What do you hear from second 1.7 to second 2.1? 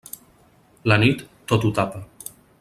tapa.